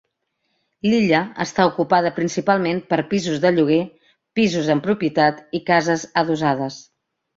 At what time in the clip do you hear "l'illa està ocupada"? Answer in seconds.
0.87-2.11